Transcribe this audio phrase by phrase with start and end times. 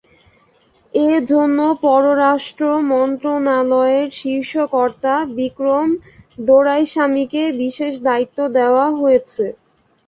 [0.93, 5.87] এ জন্য পররাষ্ট্র মন্ত্রণালয়ের শীর্ষ কর্তা বিক্রম
[6.39, 9.45] ডোরাইস্বামীকে বিশেষ দায়িত্ব দেওয়া হয়েছে।